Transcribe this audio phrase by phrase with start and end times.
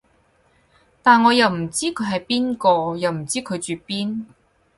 [1.03, 4.25] 但我又唔知佢係邊個，又唔知佢住邊